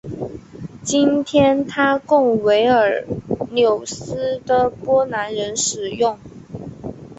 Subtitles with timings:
[0.81, 3.05] 今天它供维尔
[3.51, 6.17] 纽斯的波兰人使用。